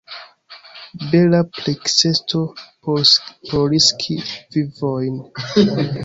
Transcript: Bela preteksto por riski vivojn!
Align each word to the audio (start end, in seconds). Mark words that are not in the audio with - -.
Bela 1.09 1.41
preteksto 1.57 2.39
por 2.87 3.67
riski 3.73 4.17
vivojn! 4.55 5.21